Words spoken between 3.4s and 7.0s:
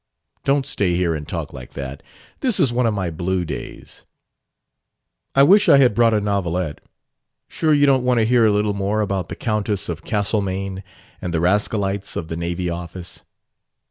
days." "I wish I had brought a novelette.